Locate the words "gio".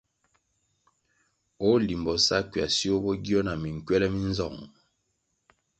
3.23-3.39